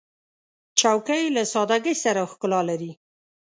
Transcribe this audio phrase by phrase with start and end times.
[0.79, 2.91] چوکۍ له سادګۍ سره ښکلا لري.